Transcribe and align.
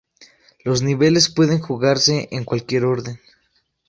Los 0.63 0.81
niveles 0.81 1.29
pueden 1.29 1.59
jugarse 1.59 2.27
en 2.31 2.43
cualquier 2.43 2.85
orden. 2.85 3.19